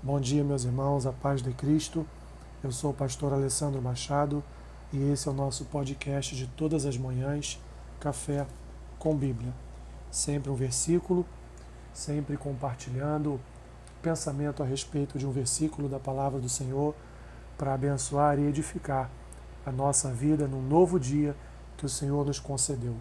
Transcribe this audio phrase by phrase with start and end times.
[0.00, 2.06] Bom dia, meus irmãos, a paz de Cristo.
[2.62, 4.44] Eu sou o pastor Alessandro Machado
[4.92, 7.60] e esse é o nosso podcast de todas as manhãs,
[7.98, 8.46] Café
[8.96, 9.52] com Bíblia.
[10.08, 11.26] Sempre um versículo,
[11.92, 13.40] sempre compartilhando
[14.00, 16.94] pensamento a respeito de um versículo da palavra do Senhor
[17.58, 19.10] para abençoar e edificar
[19.66, 21.34] a nossa vida num novo dia
[21.76, 22.94] que o Senhor nos concedeu.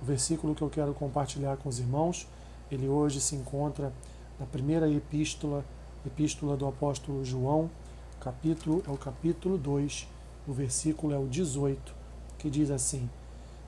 [0.00, 2.28] O versículo que eu quero compartilhar com os irmãos,
[2.70, 3.92] ele hoje se encontra
[4.38, 5.64] na primeira epístola
[6.06, 7.70] Epístola do apóstolo João,
[8.18, 10.08] capítulo é o capítulo 2,
[10.48, 11.94] o versículo é o 18,
[12.38, 13.10] que diz assim: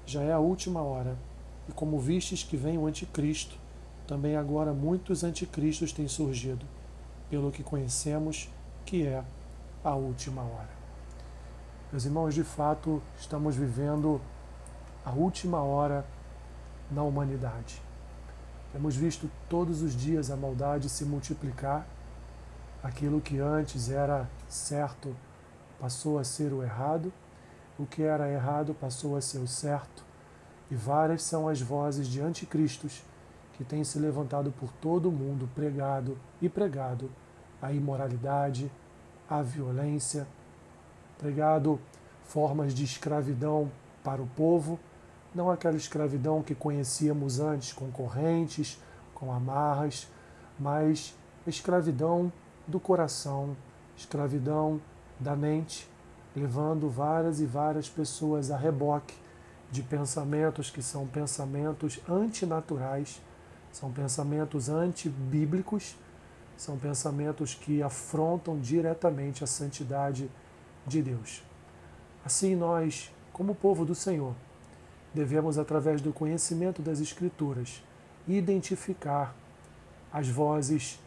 [0.06, 1.15] Já é a última hora,
[1.69, 3.59] e como vistes que vem o anticristo,
[4.06, 6.65] também agora muitos anticristos têm surgido,
[7.29, 8.48] pelo que conhecemos
[8.87, 9.23] que é
[9.84, 10.70] a última hora.
[11.91, 14.19] Meus irmãos, de fato, estamos vivendo
[15.05, 16.03] a última hora
[16.91, 17.83] na humanidade.
[18.73, 21.87] Temos visto todos os dias a maldade se multiplicar
[22.82, 25.14] Aquilo que antes era certo
[25.78, 27.12] passou a ser o errado,
[27.78, 30.05] o que era errado passou a ser o certo,
[30.70, 33.05] e várias são as vozes de anticristos
[33.55, 37.08] que têm se levantado por todo o mundo pregado e pregado
[37.61, 38.70] a imoralidade,
[39.30, 40.27] a violência,
[41.19, 41.78] pregado
[42.24, 43.70] formas de escravidão
[44.02, 44.80] para o povo,
[45.33, 48.80] não aquela escravidão que conhecíamos antes com correntes,
[49.14, 50.08] com amarras,
[50.58, 51.14] mas
[51.46, 52.33] escravidão
[52.73, 53.55] do coração,
[53.97, 54.81] escravidão
[55.20, 55.89] da mente,
[56.34, 59.14] levando várias e várias pessoas a reboque
[59.70, 63.20] de pensamentos que são pensamentos antinaturais,
[63.70, 65.97] são pensamentos antibíblicos,
[66.56, 70.31] são pensamentos que afrontam diretamente a santidade
[70.86, 71.42] de Deus.
[72.25, 74.34] Assim, nós, como povo do Senhor,
[75.12, 77.83] devemos, através do conhecimento das Escrituras,
[78.27, 79.34] identificar
[80.11, 80.98] as vozes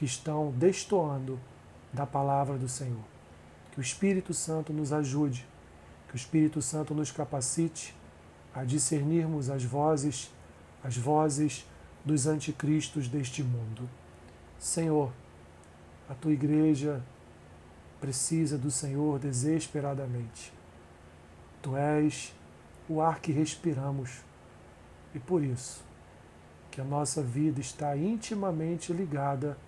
[0.00, 1.38] que estão destoando
[1.92, 3.04] da palavra do Senhor.
[3.70, 5.46] Que o Espírito Santo nos ajude,
[6.08, 7.94] que o Espírito Santo nos capacite
[8.54, 10.30] a discernirmos as vozes,
[10.82, 11.66] as vozes
[12.02, 13.86] dos anticristos deste mundo.
[14.58, 15.12] Senhor,
[16.08, 17.02] a tua igreja
[18.00, 20.50] precisa do Senhor desesperadamente.
[21.60, 22.34] Tu és
[22.88, 24.22] o ar que respiramos
[25.14, 25.84] e por isso
[26.70, 29.58] que a nossa vida está intimamente ligada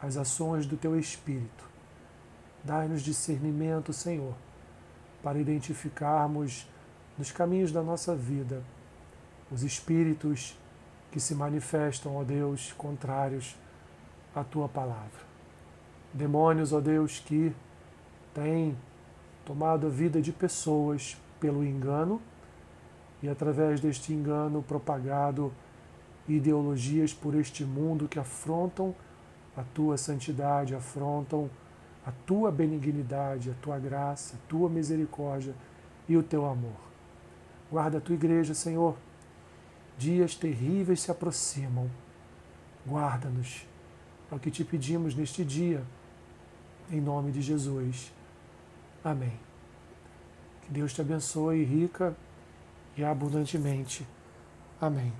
[0.00, 1.64] as ações do teu Espírito.
[2.62, 4.34] Dai-nos discernimento, Senhor,
[5.22, 6.66] para identificarmos
[7.16, 8.62] nos caminhos da nossa vida
[9.50, 10.58] os espíritos
[11.10, 13.54] que se manifestam, ó Deus, contrários
[14.34, 15.22] à tua palavra.
[16.12, 17.54] Demônios, ó Deus, que
[18.32, 18.76] têm
[19.44, 22.20] tomado a vida de pessoas pelo engano
[23.22, 25.52] e através deste engano propagado
[26.28, 28.94] ideologias por este mundo que afrontam
[29.56, 31.50] a tua santidade, afrontam
[32.06, 35.54] a tua benignidade, a tua graça, a tua misericórdia
[36.08, 36.76] e o teu amor.
[37.70, 38.96] Guarda a tua igreja, Senhor.
[39.96, 41.90] Dias terríveis se aproximam.
[42.86, 43.66] Guarda-nos.
[44.30, 45.82] É o que te pedimos neste dia,
[46.90, 48.12] em nome de Jesus.
[49.02, 49.32] Amém.
[50.62, 52.14] Que Deus te abençoe rica
[52.96, 54.06] e abundantemente.
[54.80, 55.12] Amém.